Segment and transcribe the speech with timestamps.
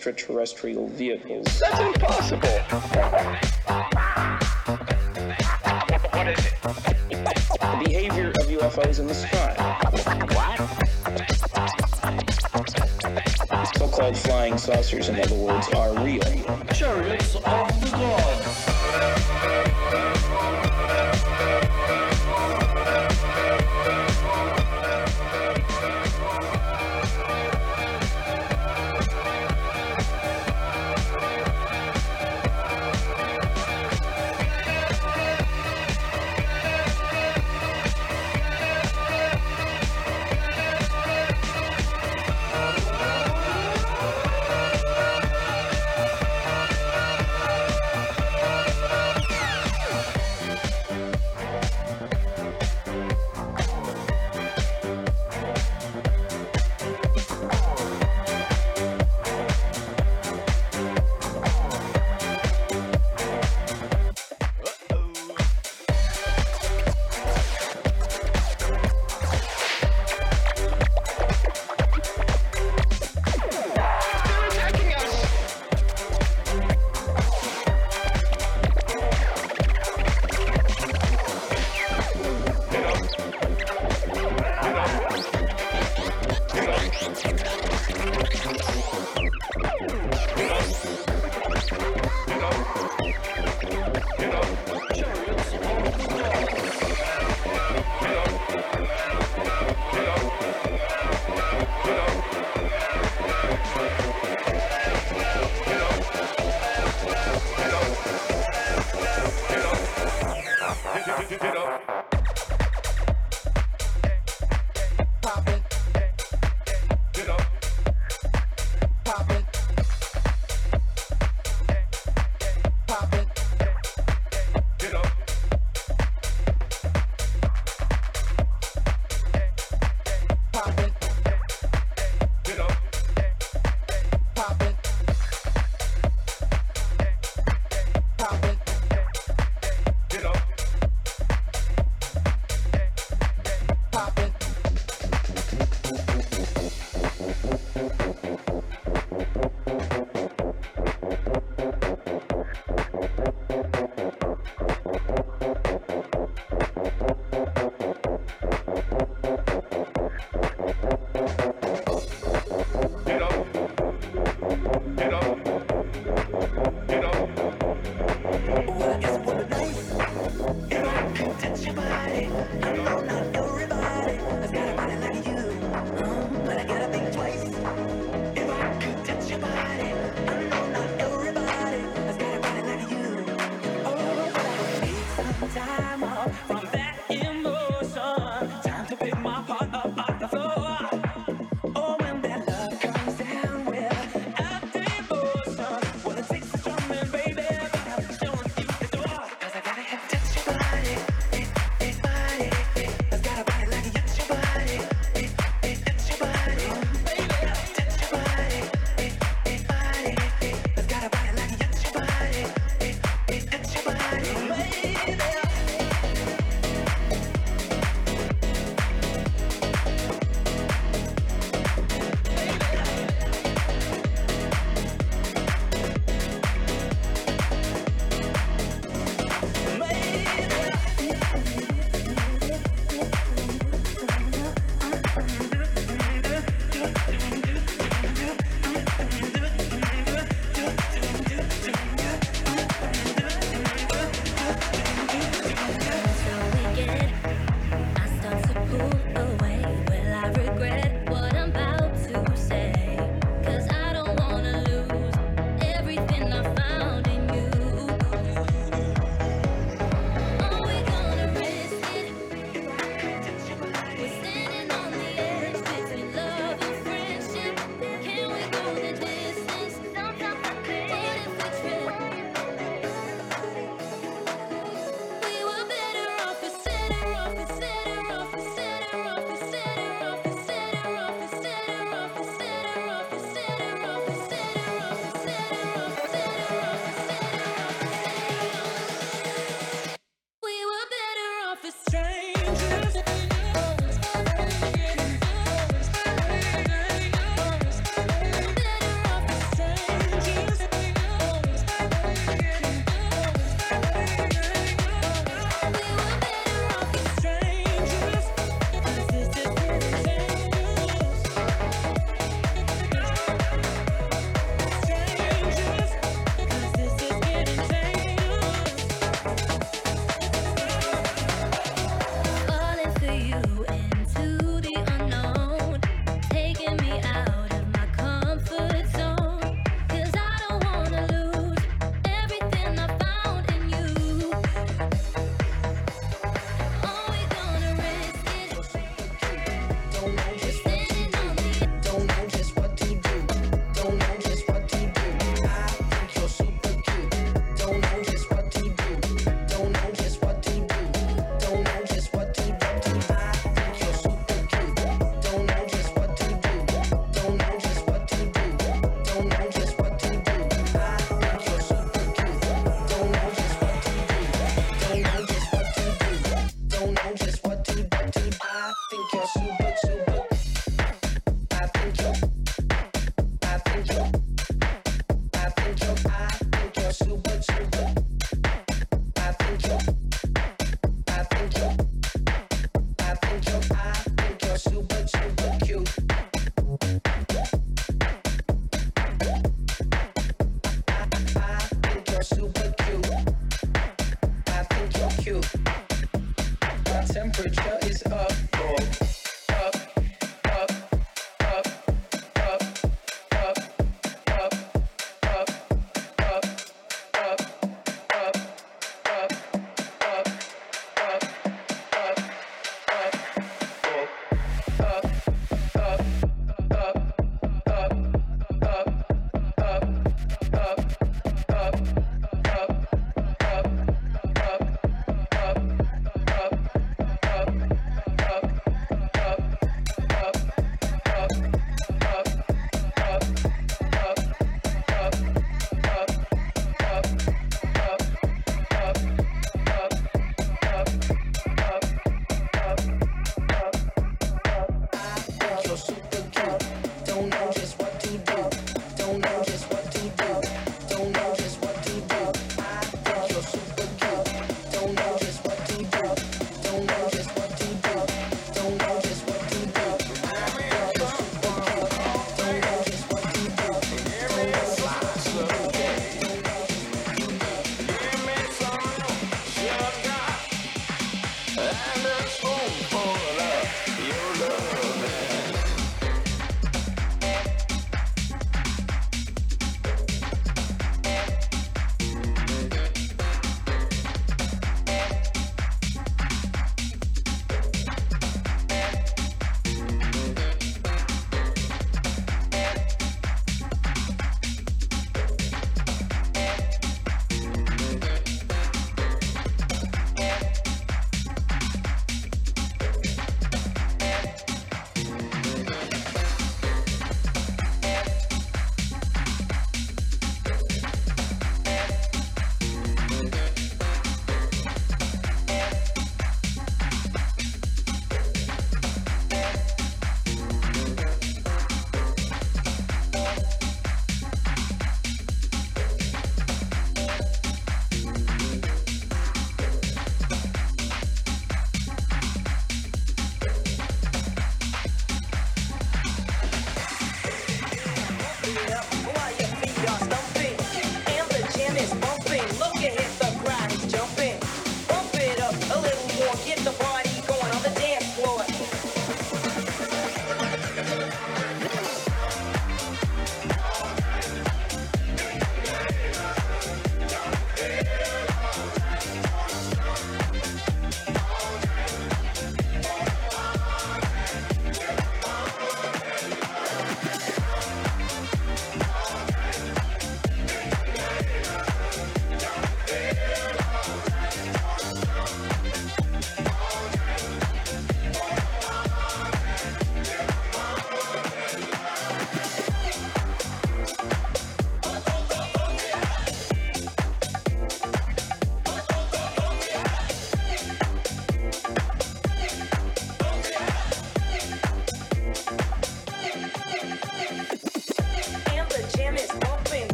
[0.00, 1.60] Extraterrestrial vehicles.
[1.60, 2.48] That's impossible.
[6.08, 6.54] What is it?
[7.60, 9.54] The behavior of UFOs in the sky.
[10.32, 10.56] What?
[13.76, 16.22] So-called flying saucers, in other words, are real.
[16.72, 17.19] Chariots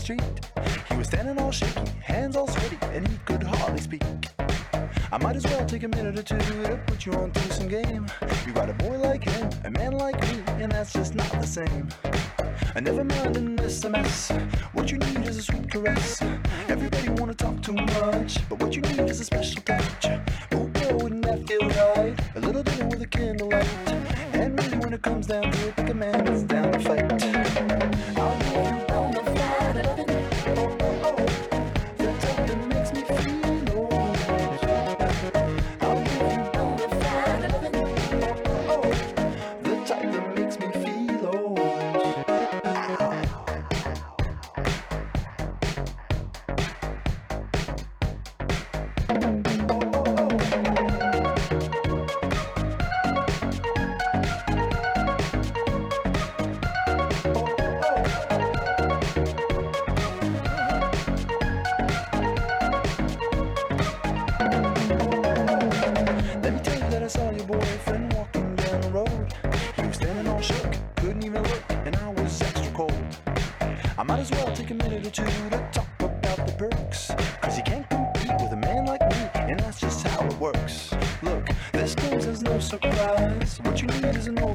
[0.00, 0.22] street.
[0.88, 4.02] He was standing all shaky, hands all sweaty, and he could hardly speak.
[5.12, 7.68] I might as well take a minute or two to put you on through some
[7.68, 8.06] game.
[8.46, 11.46] You got a boy like him, a man like me, and that's just not the
[11.46, 11.88] same.
[12.74, 14.30] And never mind unless a mess.
[14.72, 16.22] What you need is a sweet caress.
[16.68, 20.06] Everybody wanna talk too much, but what you need is a special touch.
[20.52, 22.14] Oh boy, wouldn't that feel right?
[22.36, 23.66] A little dinner with a candlelight.
[24.32, 28.19] And really, when it comes down to it, pick a man that's down to fight.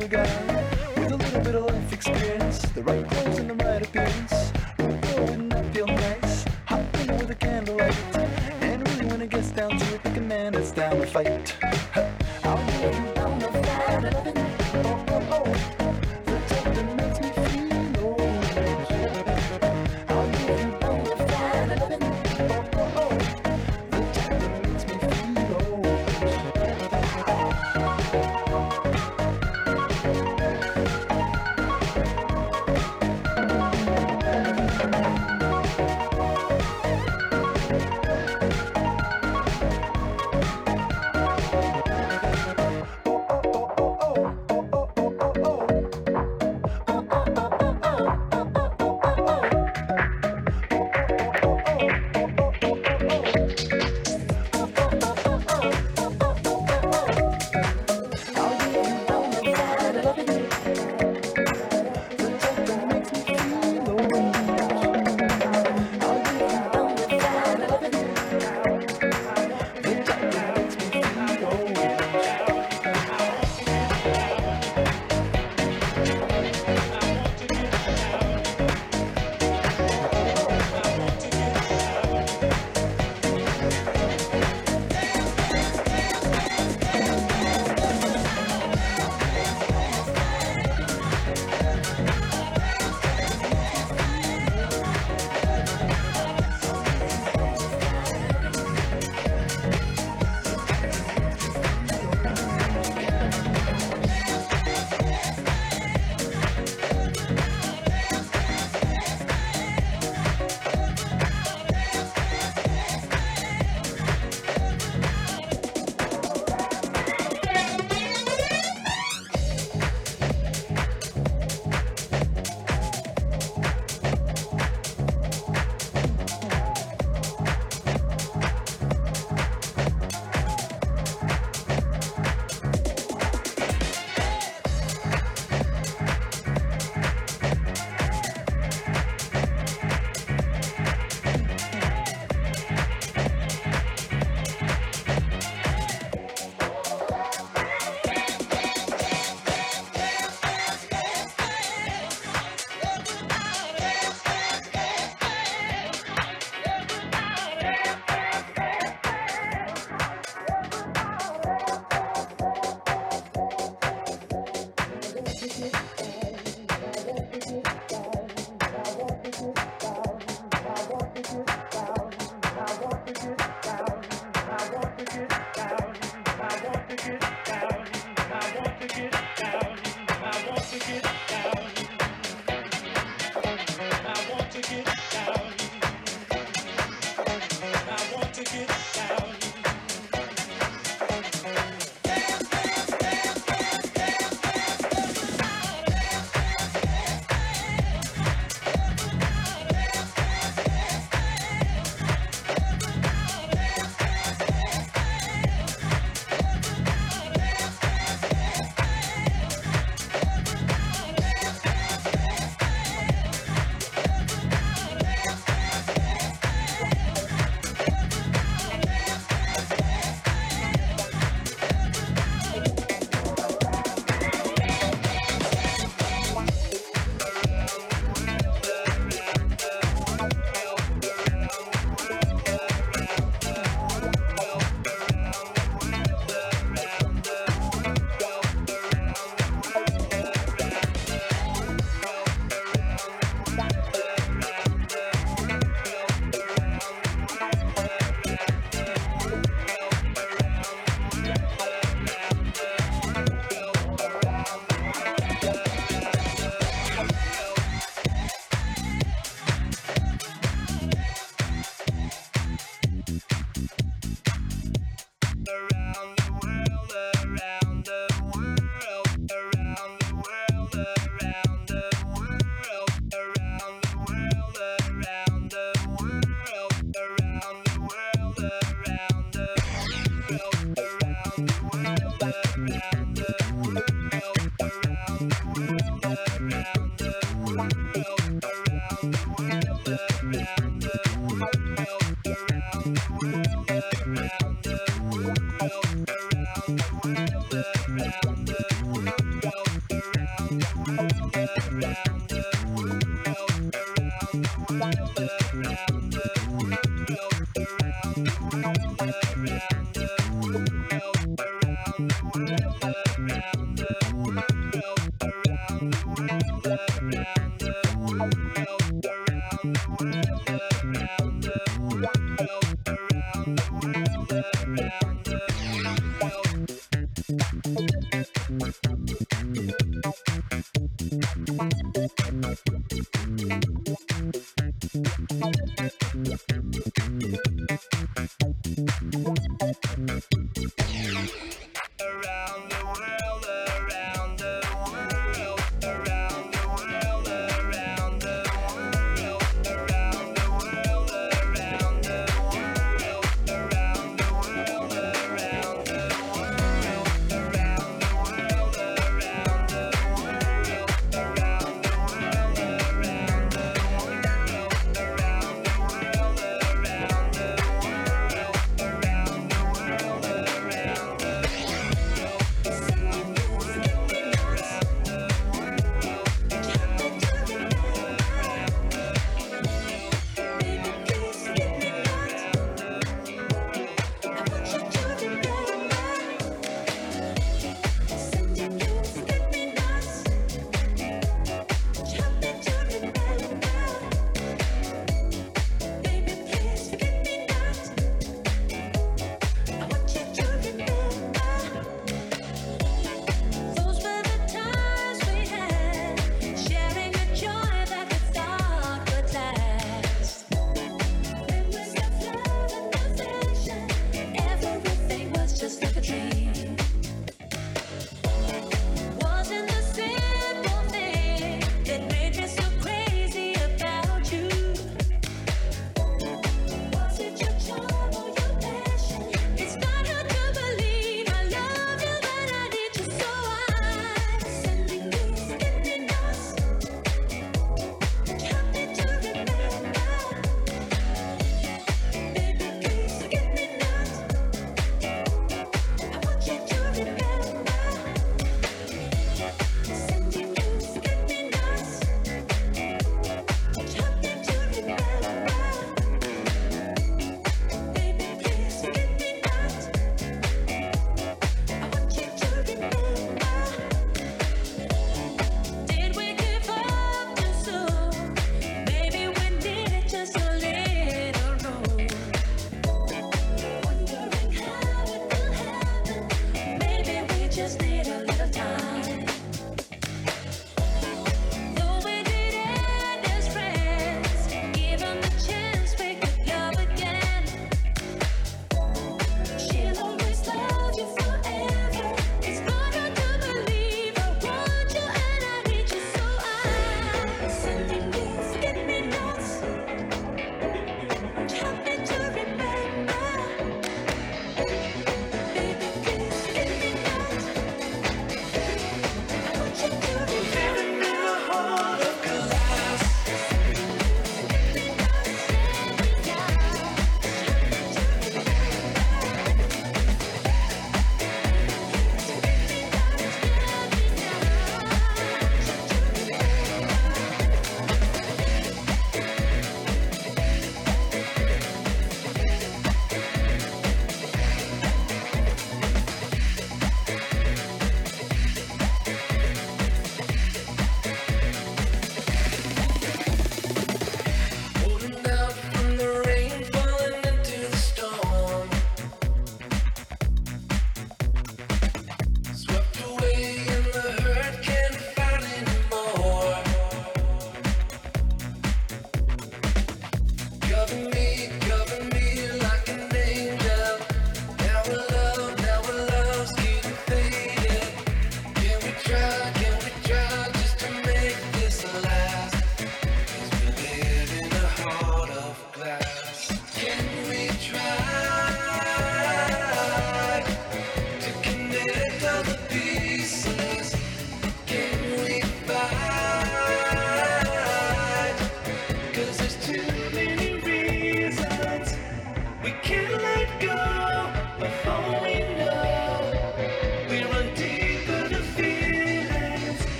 [0.00, 0.49] Need is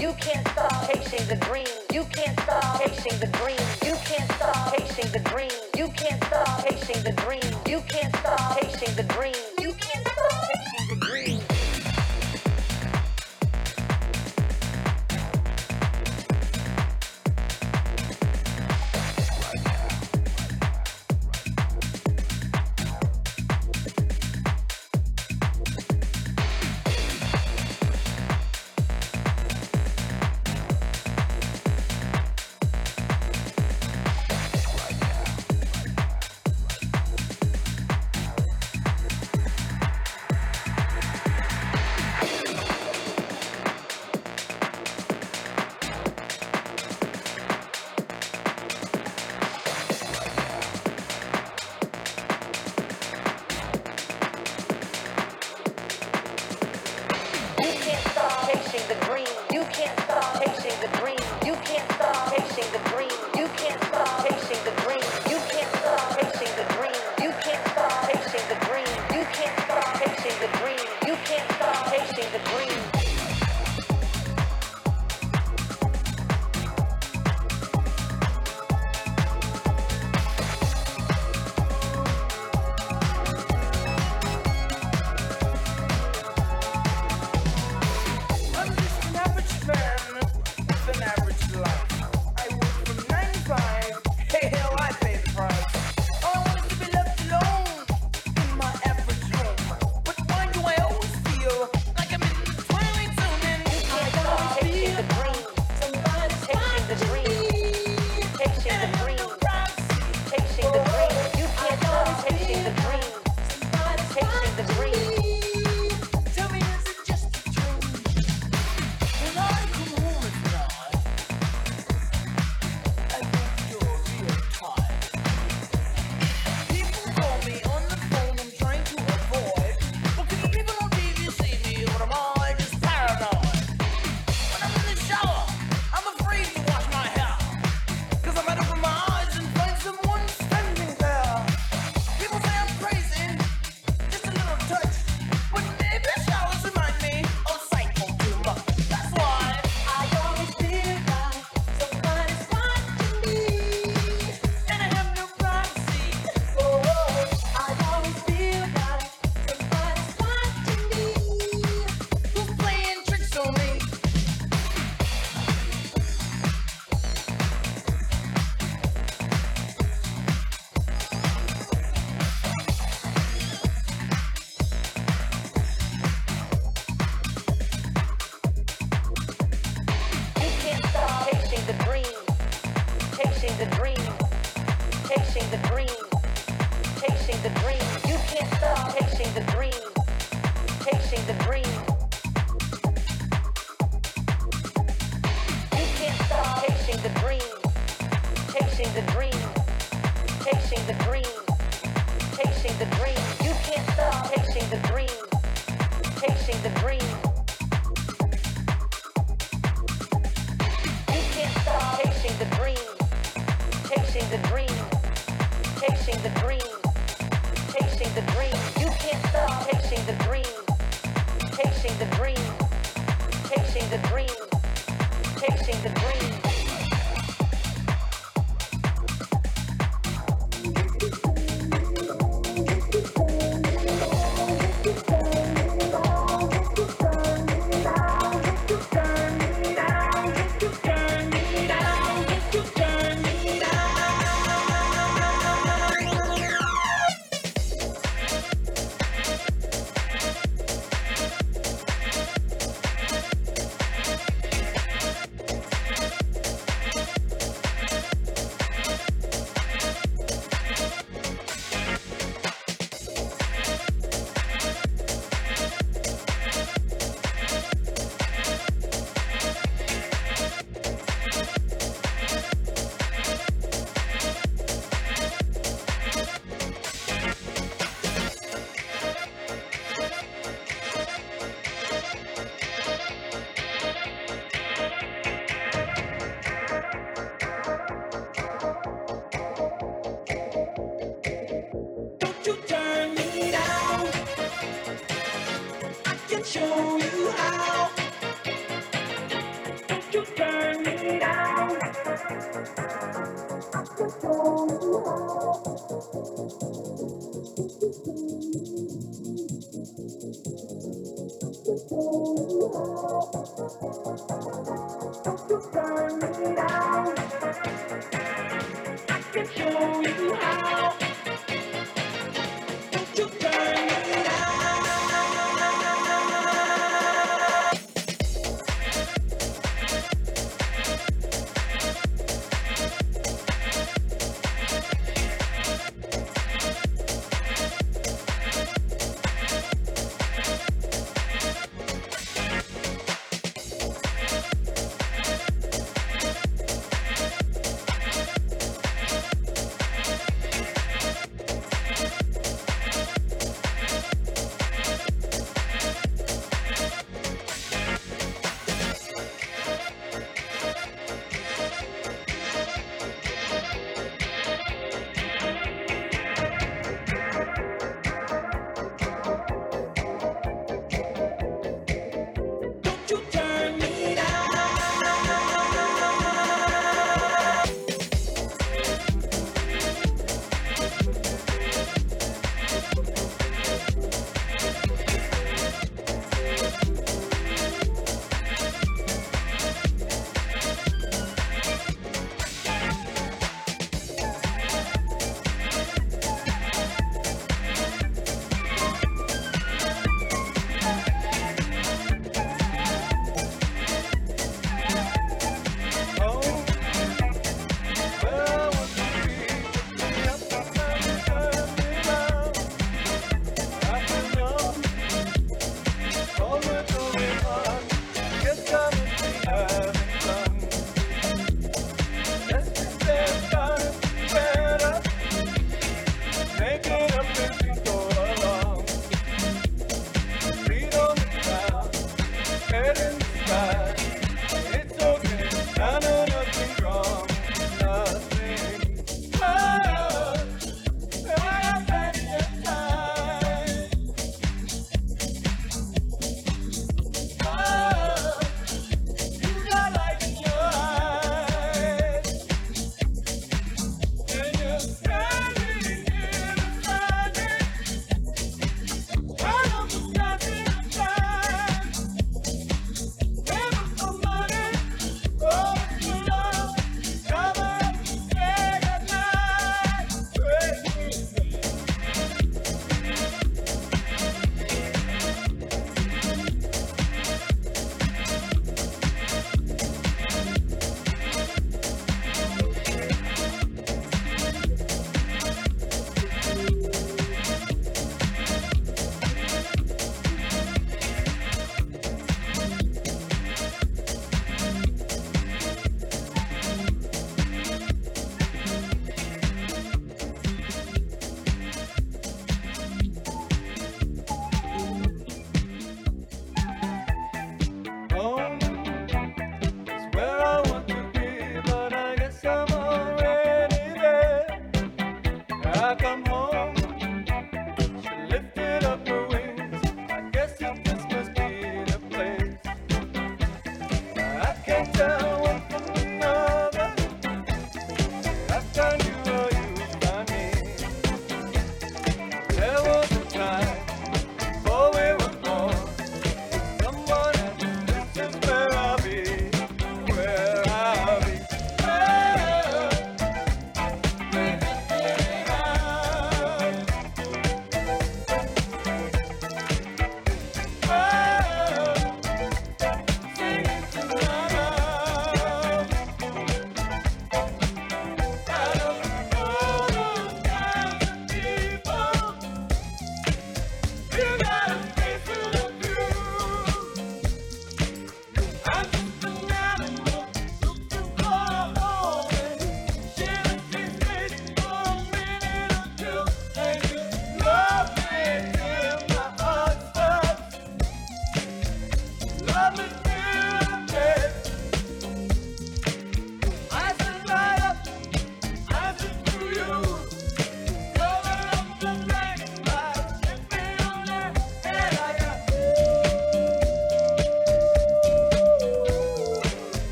[0.00, 1.66] You can't stop chasing the dream.
[1.92, 3.57] You can't stop chasing the dream.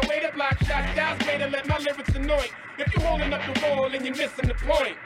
[0.00, 2.52] the way to block shots, God's way to let my lyrics anoint.
[2.78, 4.96] If you holding up the wall and you're missing the point,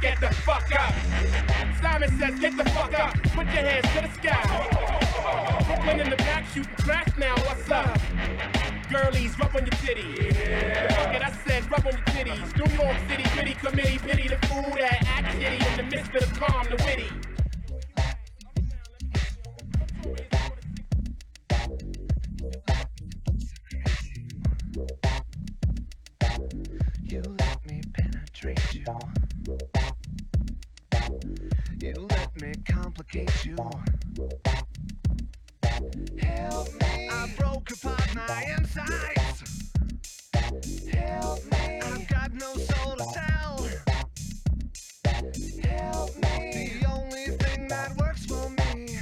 [0.00, 0.94] get the fuck up.
[1.80, 3.14] Simon says, get the fuck up.
[3.34, 5.64] Put your hands to the sky.
[5.66, 7.34] Brooklyn in the back shooting crack now.
[7.46, 7.98] What's up?
[8.90, 10.34] Girlies, rub on your titties.
[10.34, 10.94] Yeah.
[10.94, 12.56] Fuck it, I said, rub on your titties.
[12.56, 16.32] New York City, pity committee, pity the fool that act kitty in the midst of
[16.32, 17.39] the calm, the witty.
[27.02, 28.84] You let me penetrate you.
[31.80, 33.56] You let me complicate you.
[36.18, 37.08] Help me.
[37.10, 39.72] I broke apart my insides.
[40.32, 41.80] Help me.
[41.82, 43.68] I've got no soul to sell.
[45.62, 46.72] Help me.
[46.80, 48.98] The only thing that works for me.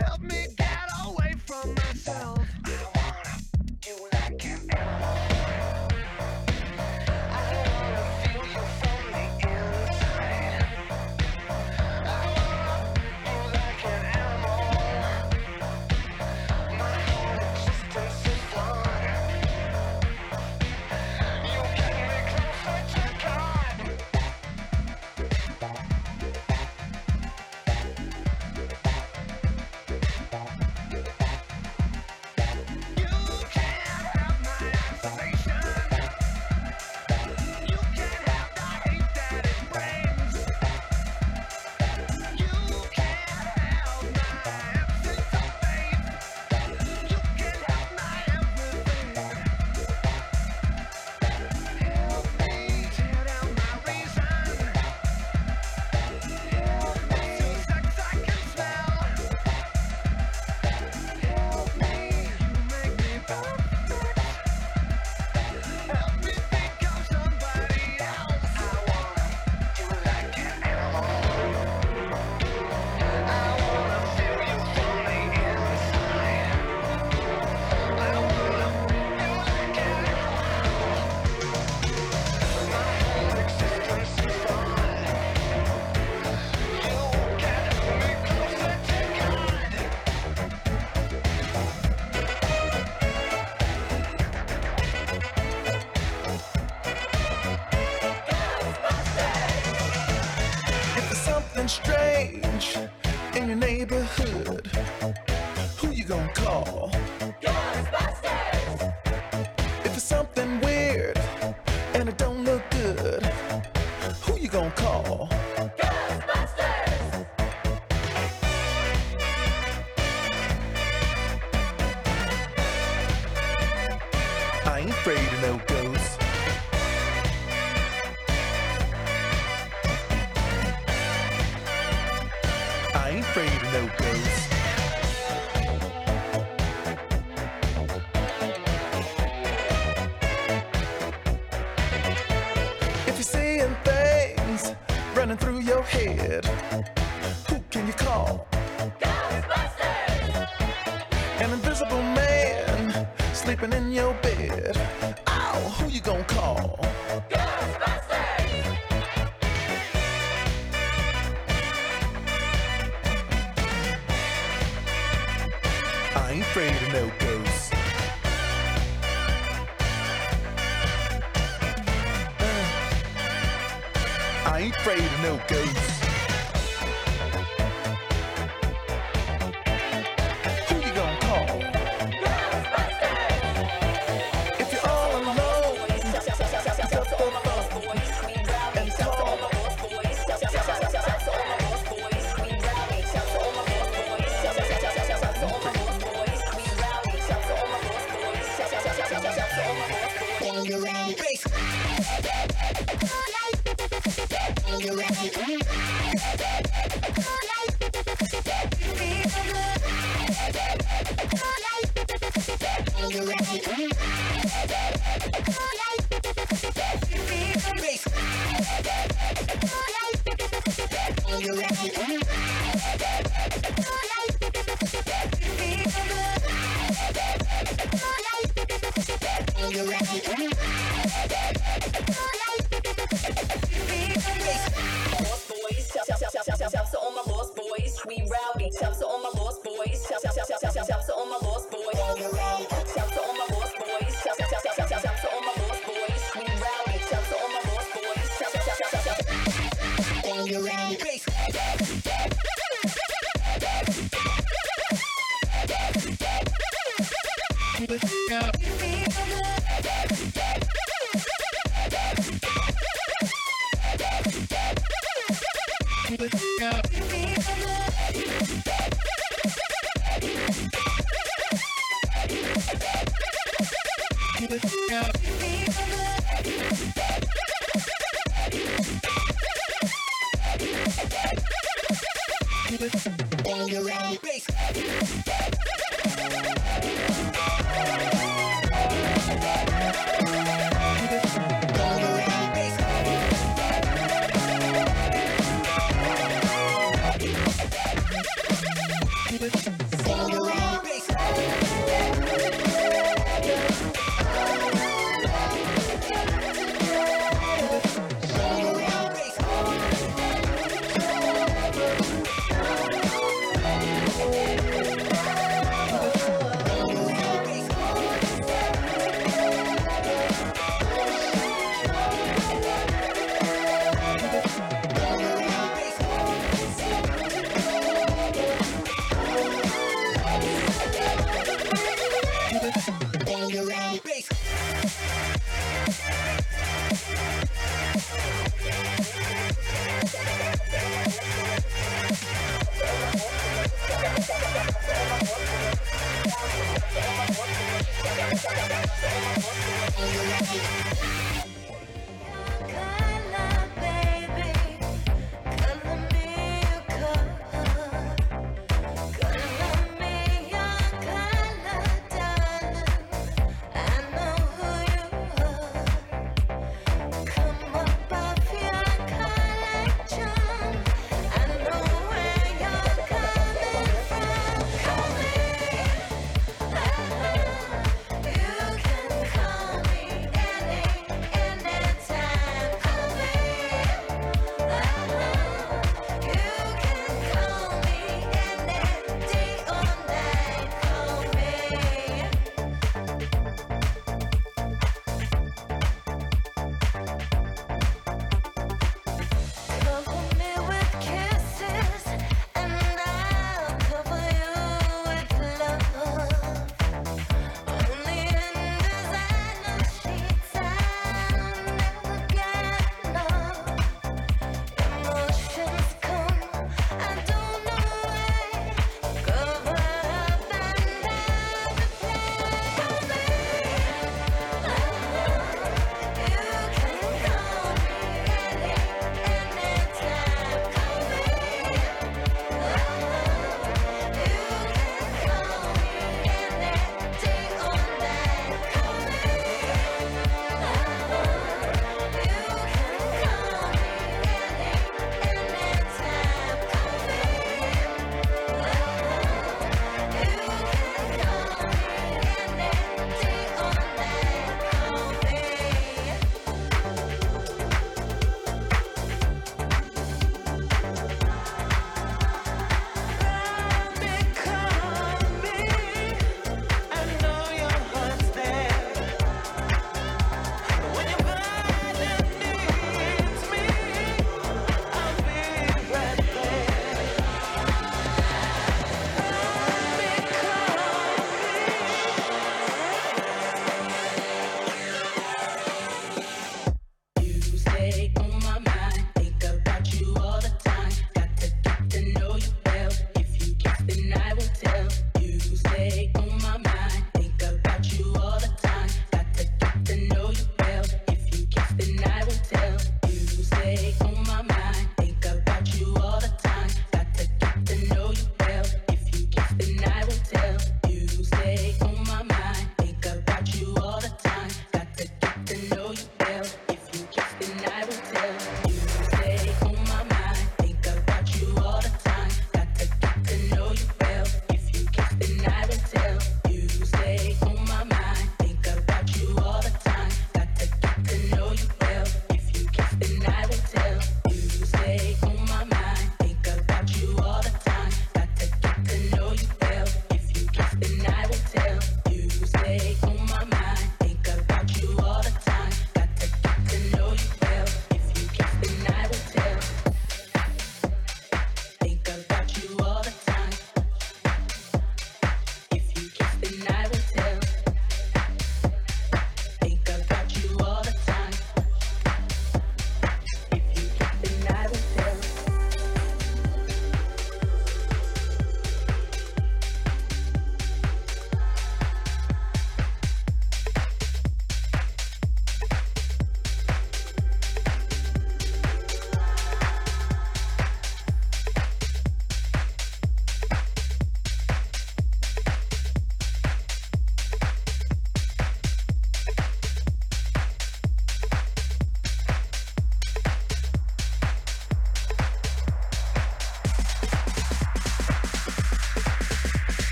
[0.00, 2.35] Help me get away from myself.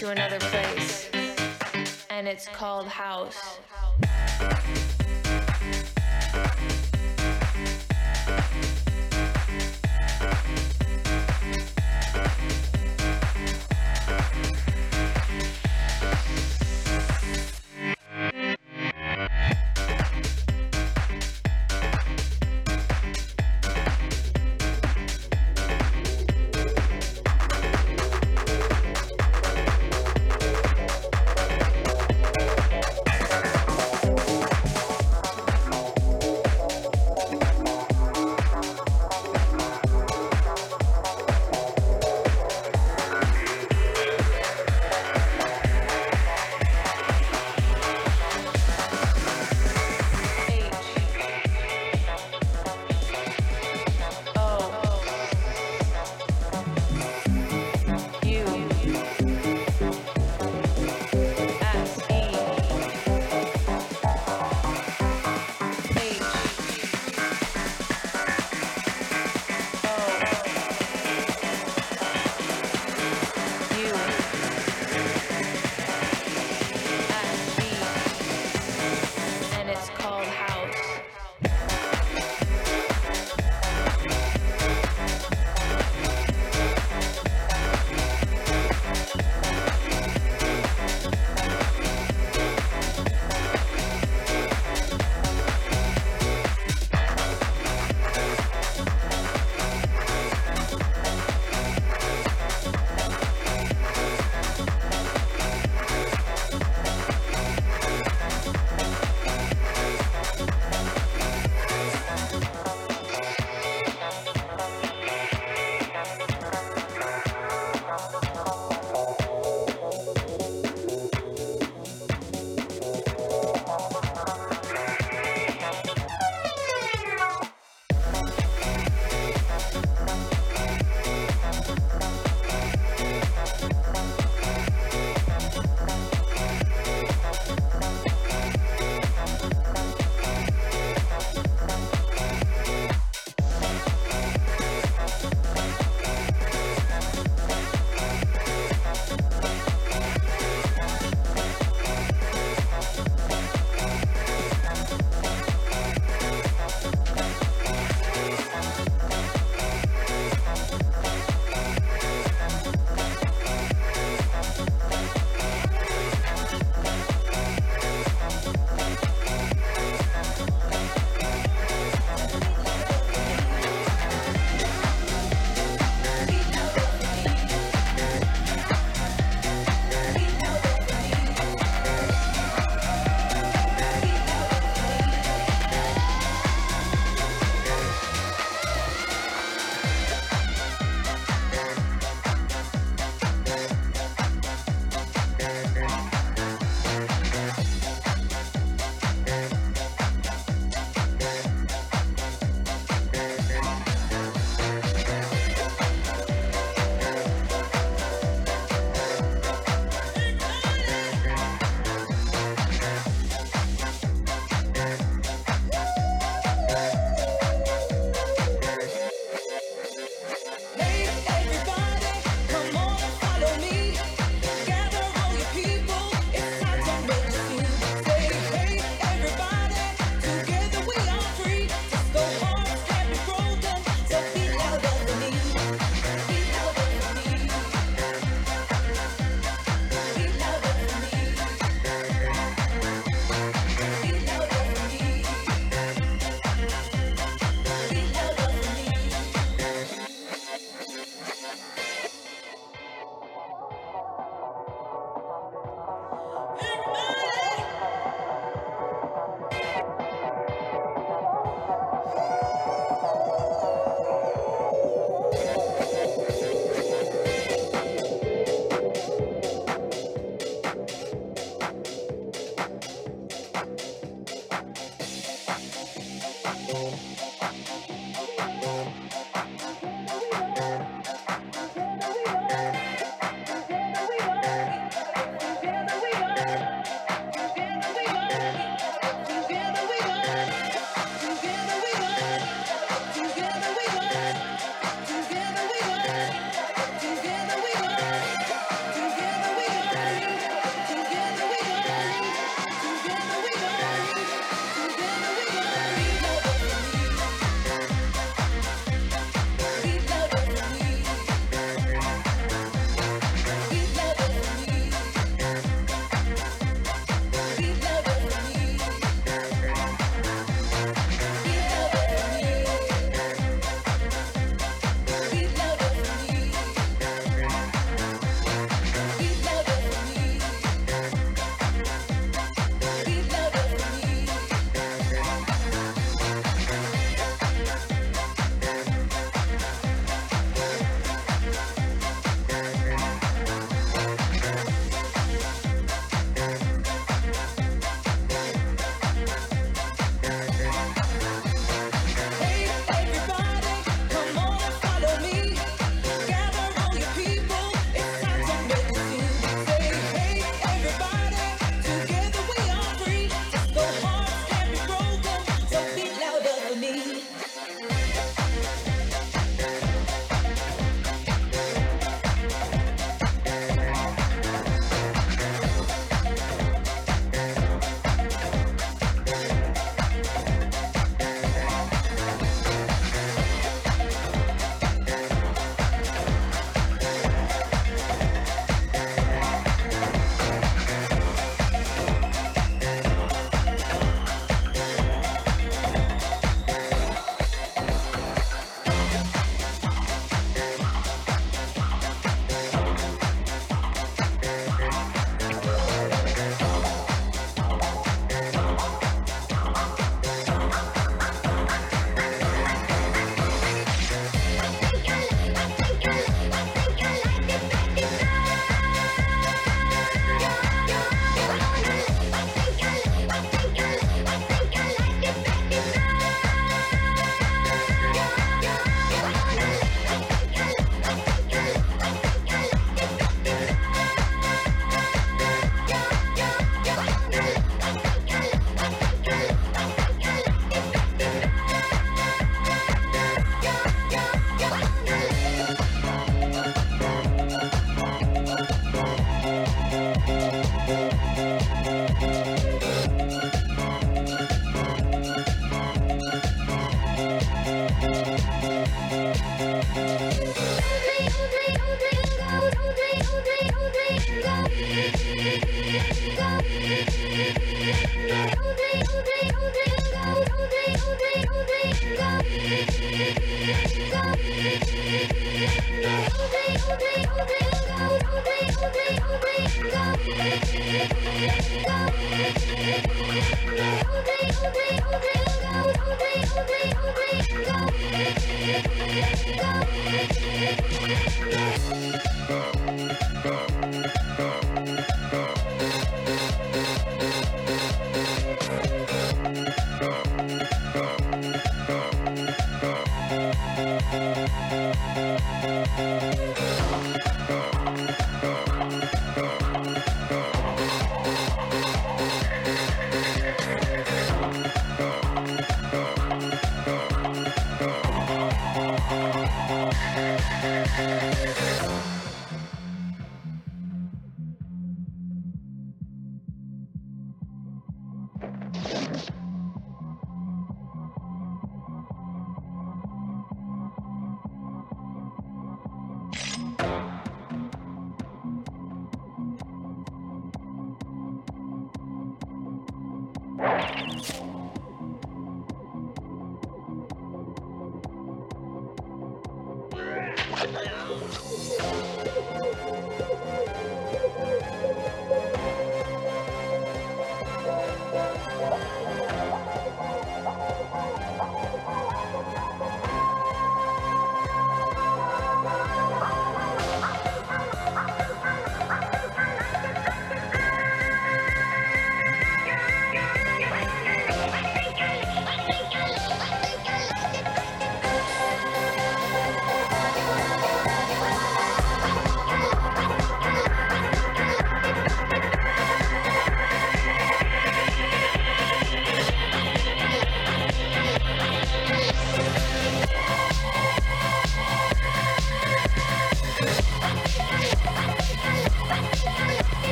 [0.00, 1.10] To another place.
[2.08, 3.58] And it's called house.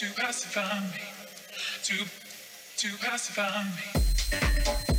[0.00, 1.02] to pacify me,
[1.84, 2.06] to
[2.78, 4.89] to pacify me.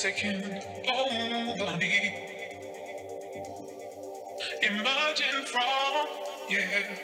[0.00, 0.42] Taking
[0.88, 2.14] over me.
[4.62, 6.06] emerging from,
[6.48, 6.96] yeah,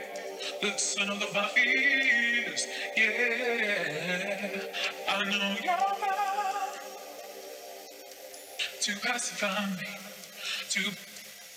[0.62, 2.66] the son of the virus,
[2.96, 4.60] yeah.
[5.08, 6.78] I know you're mine
[8.80, 9.88] to pacify me,
[10.70, 10.90] to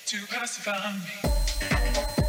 [0.08, 2.29] to pacify me.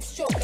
[0.00, 0.35] Stroke.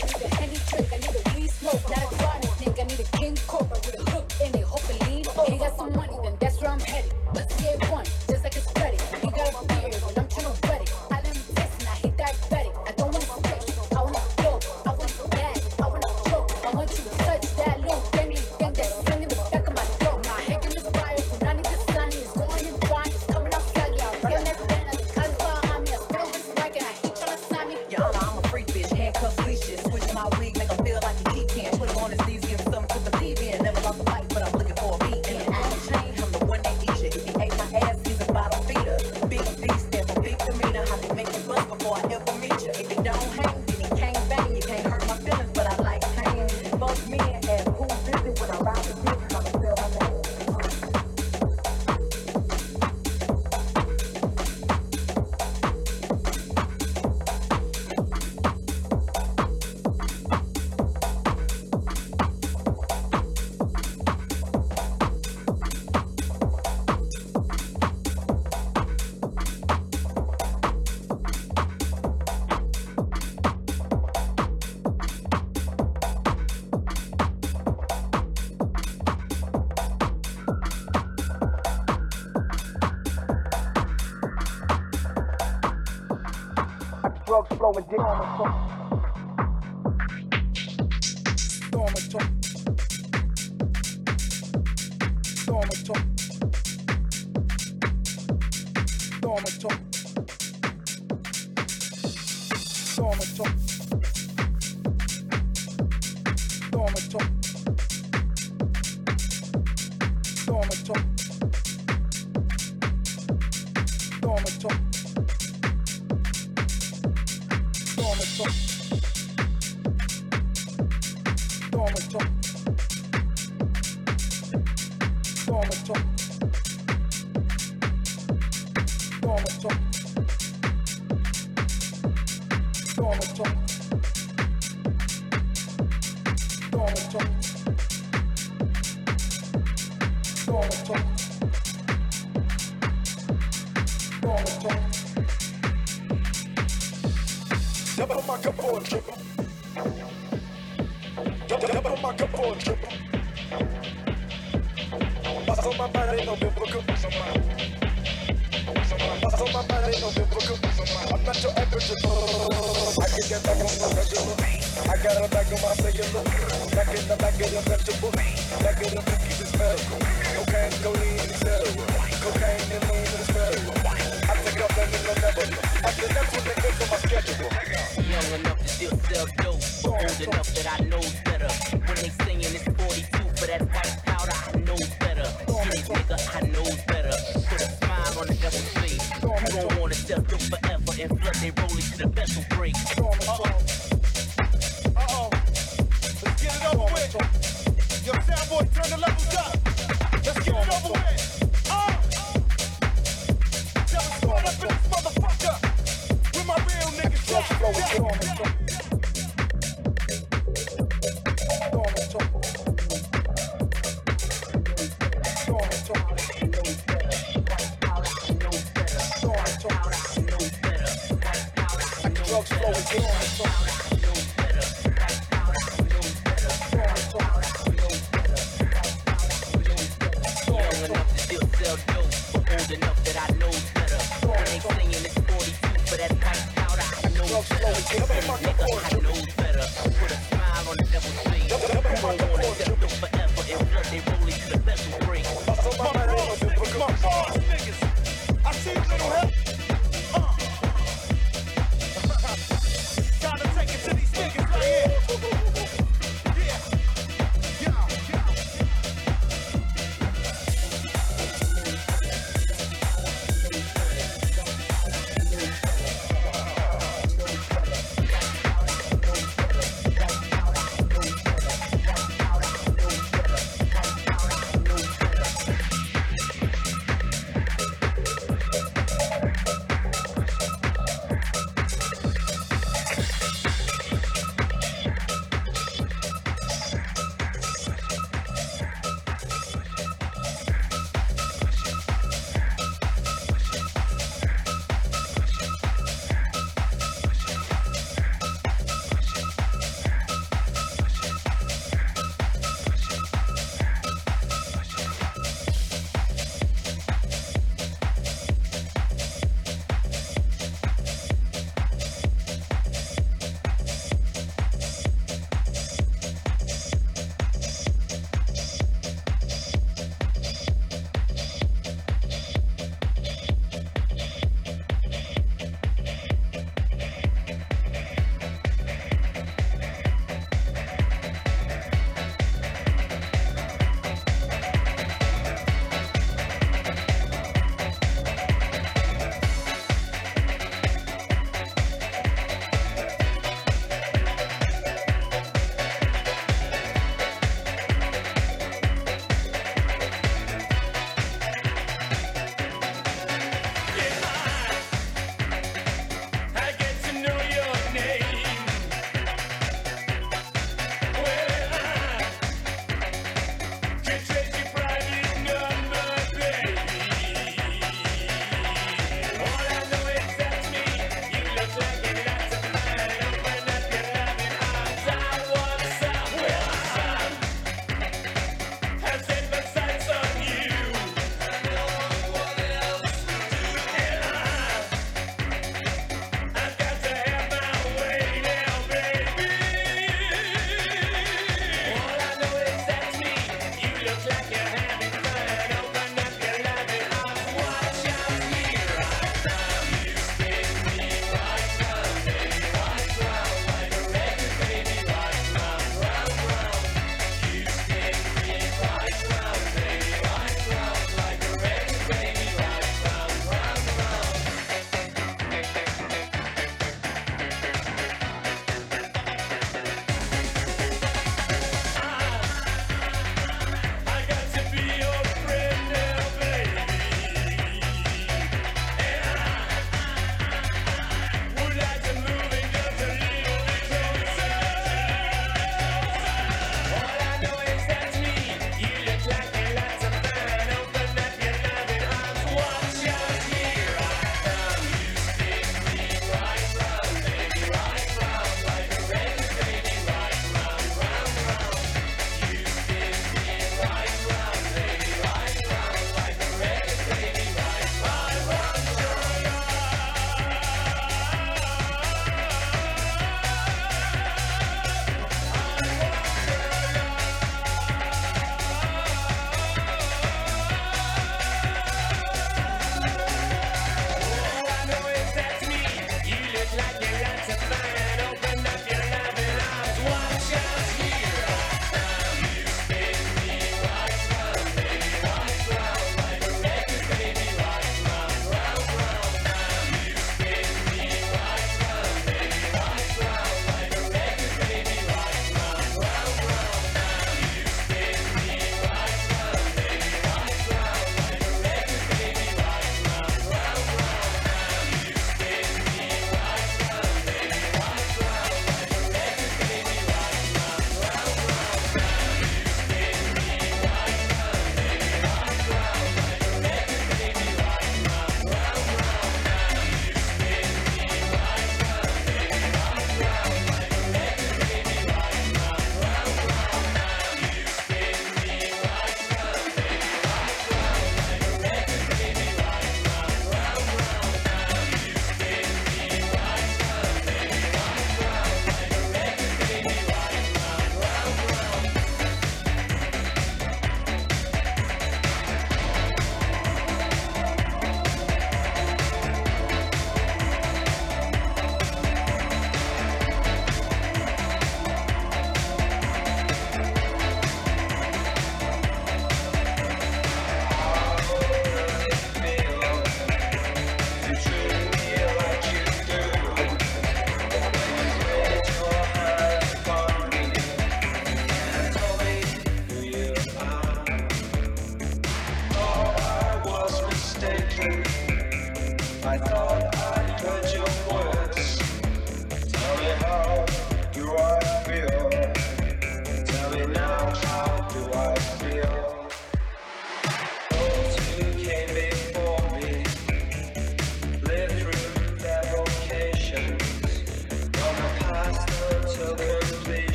[87.93, 88.62] get on the phone.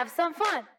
[0.00, 0.69] Have some fun.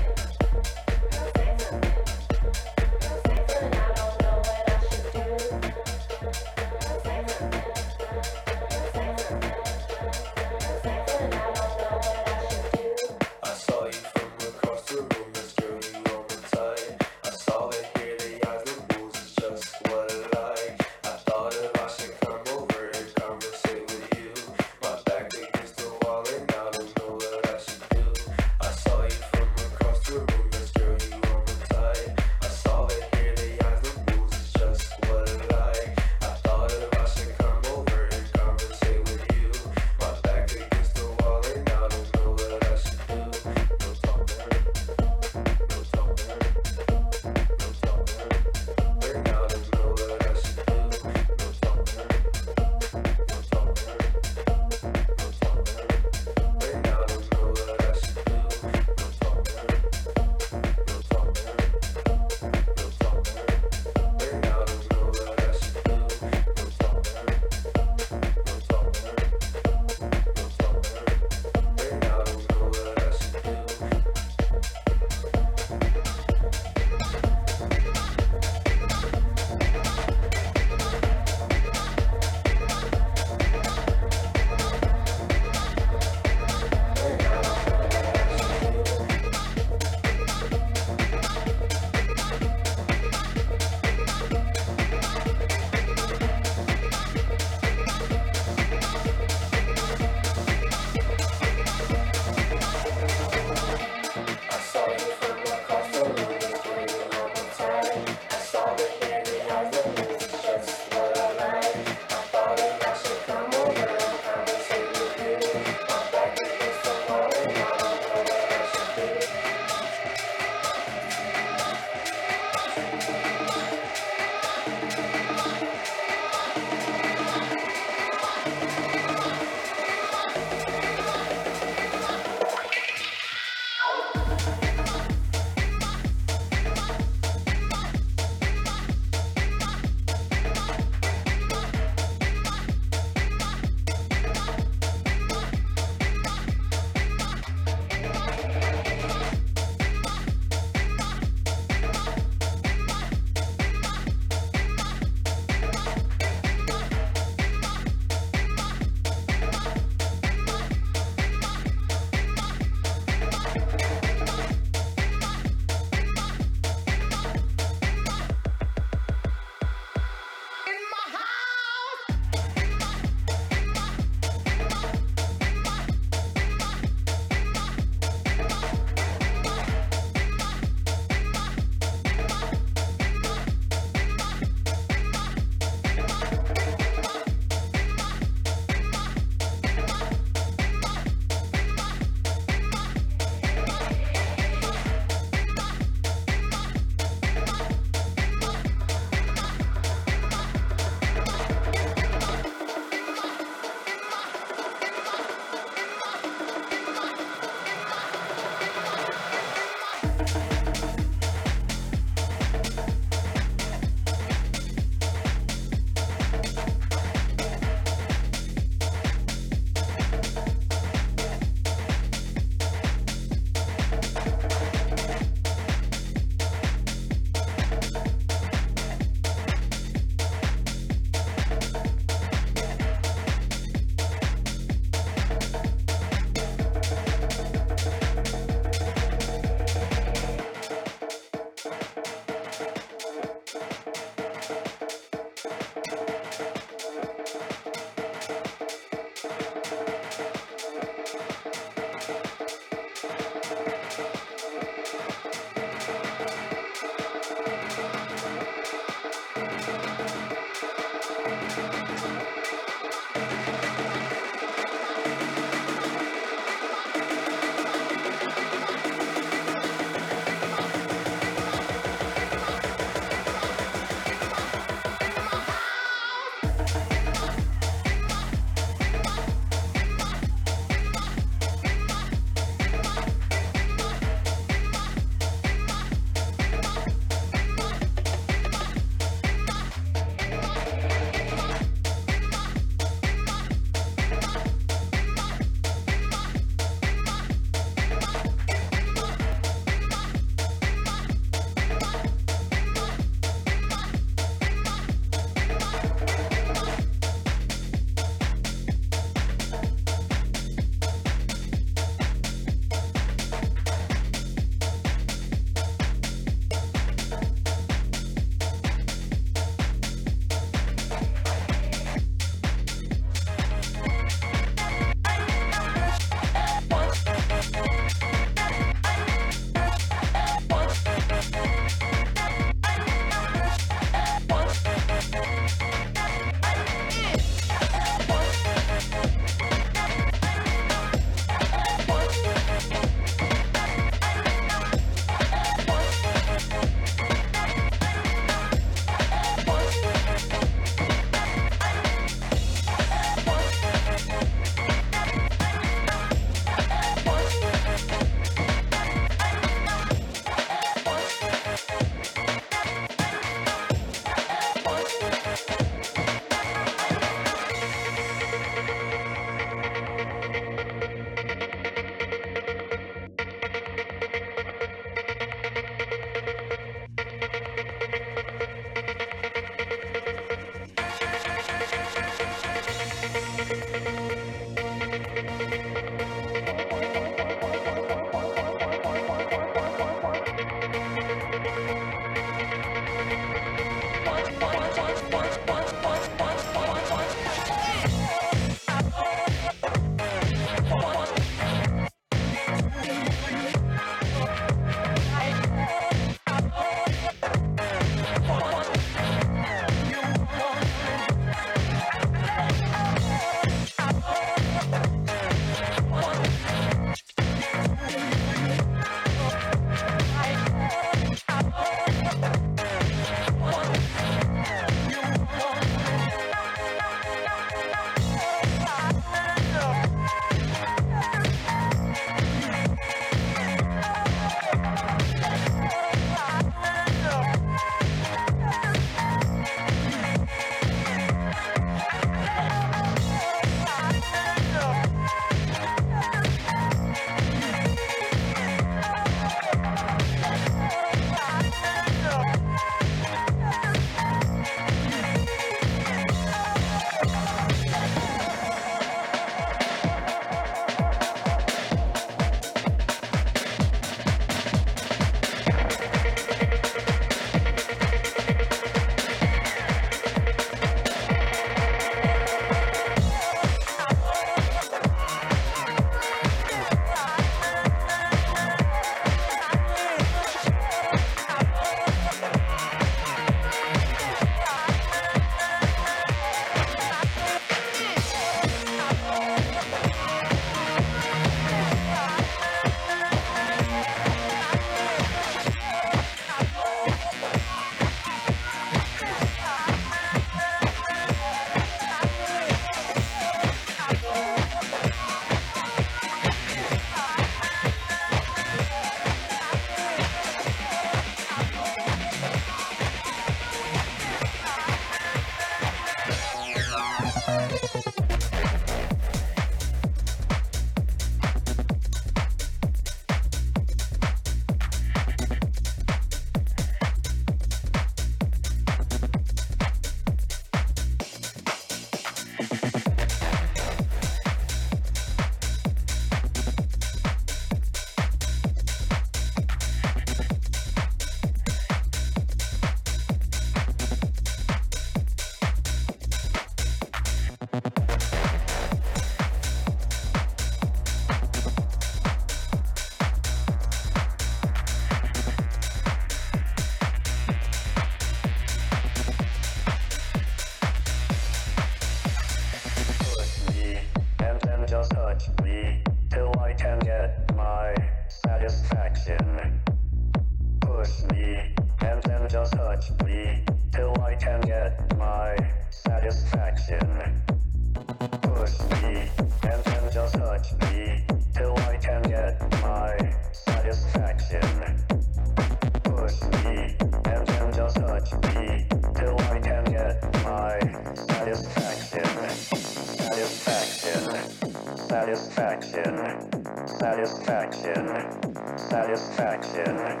[597.11, 598.07] Satisfaction.
[598.55, 600.00] Satisfaction.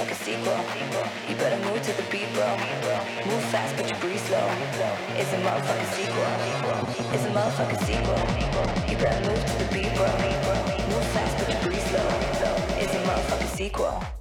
[0.00, 0.56] like a sequel.
[1.28, 2.48] You better move to the beat, bro.
[3.26, 4.46] Move fast, but you breathe slow.
[5.20, 6.30] It's a motherfucking sequel.
[7.14, 8.20] It's a motherfucking sequel.
[8.90, 10.08] You better move to the beat, bro.
[10.88, 12.08] Move fast, but you breathe slow.
[12.82, 14.19] It's a motherfucking sequel.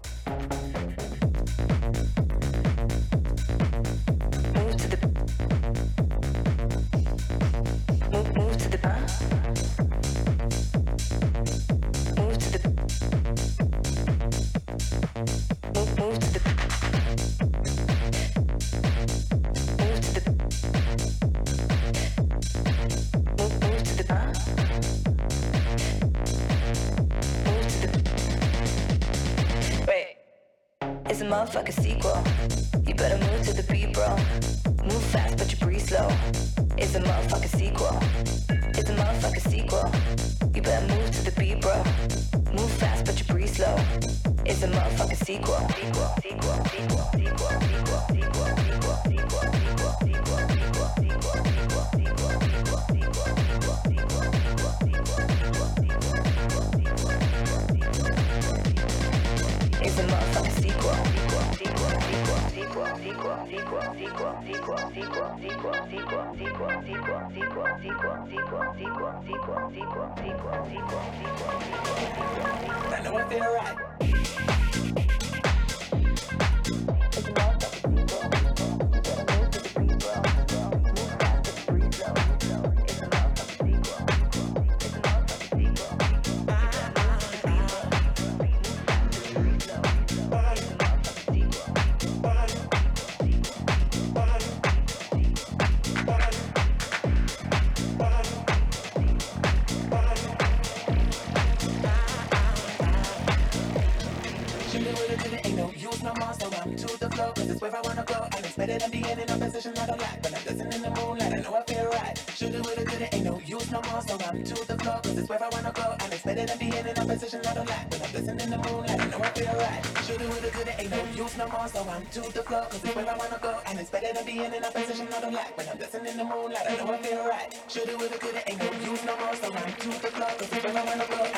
[121.10, 123.60] don't use no more, so I'm to the club, cause it's where I wanna go.
[123.68, 125.57] And it's better than being in a position I don't like.
[125.57, 127.53] When I'm dancing in the moonlight, I know I feel right.
[127.68, 130.64] Should've, would've, could've, ain't no use no more, so I'm to the club, cause it's
[130.64, 131.28] where I wanna go.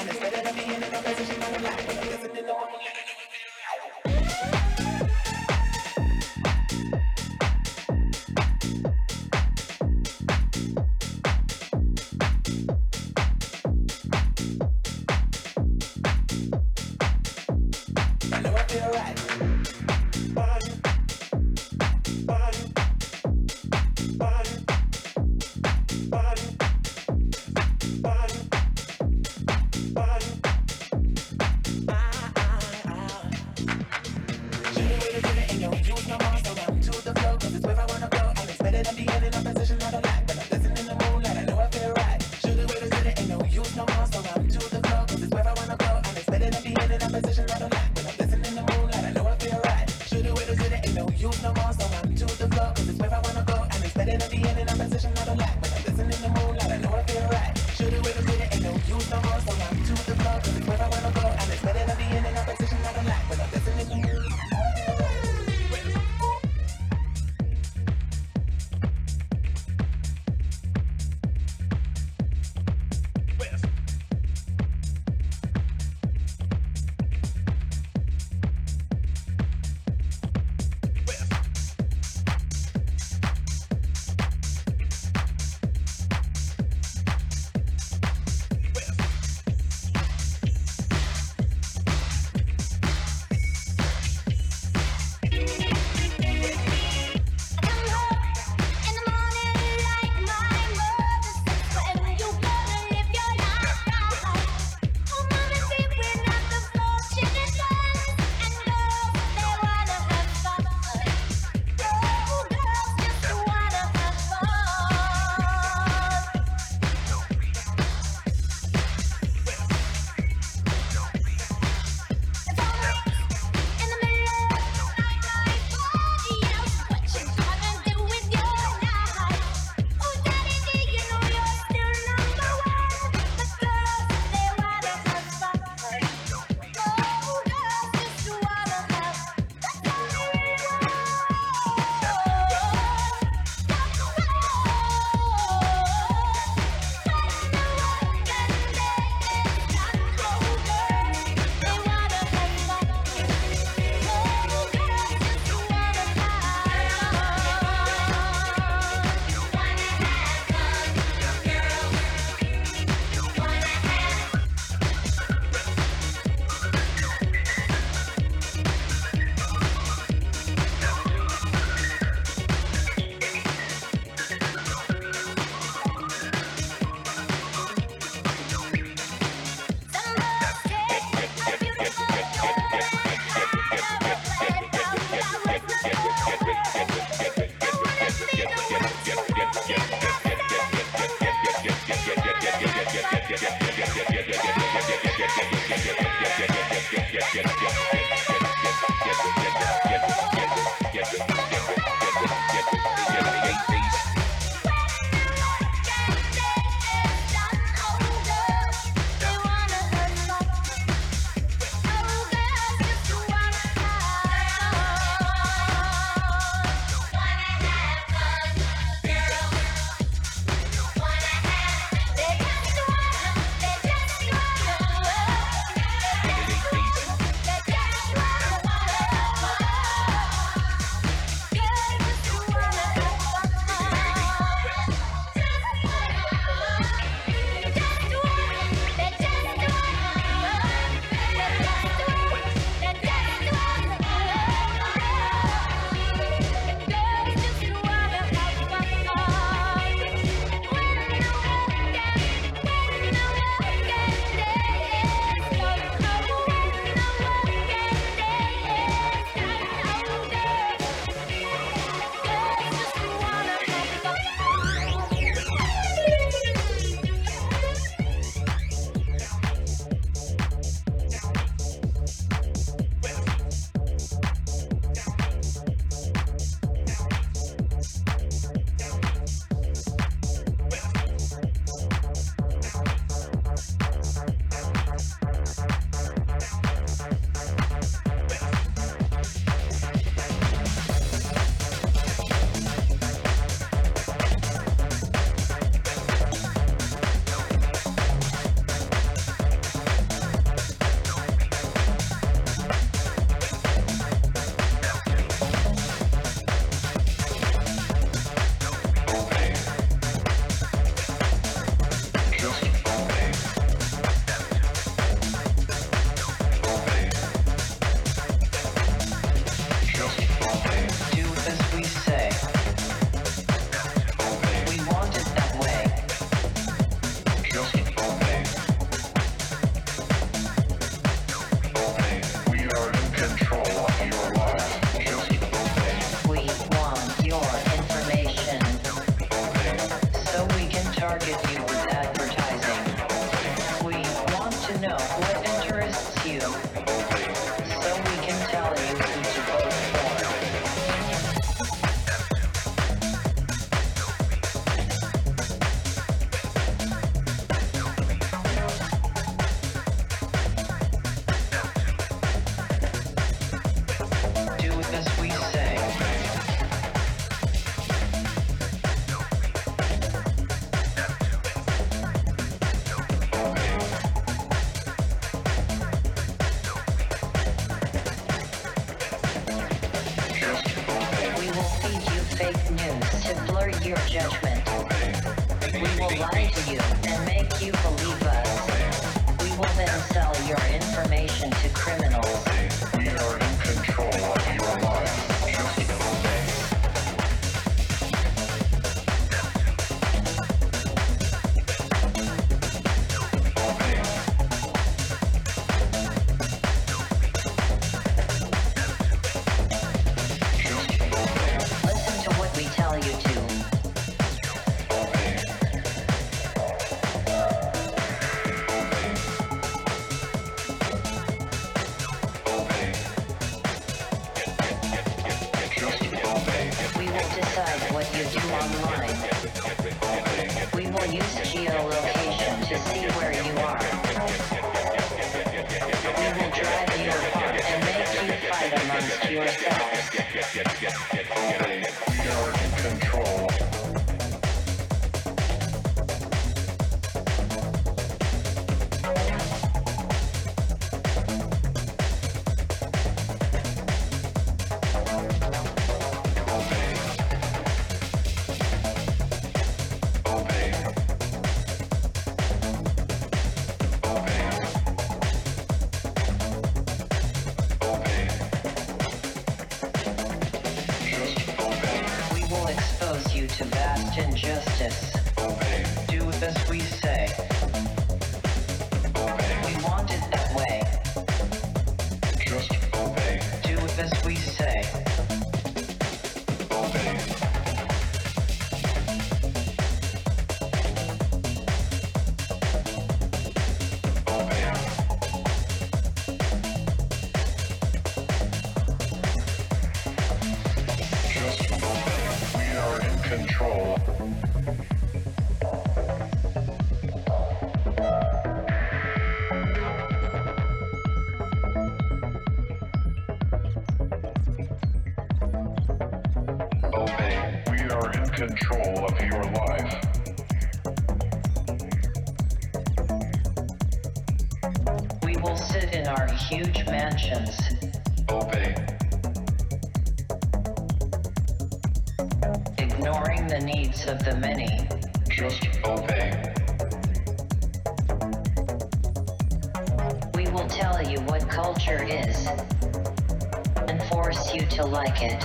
[544.92, 545.42] like it.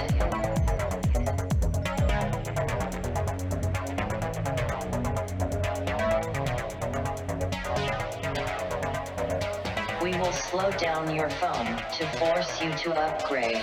[10.50, 13.62] slow down your phone to force you to upgrade.